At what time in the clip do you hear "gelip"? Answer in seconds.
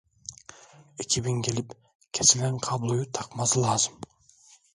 1.41-1.71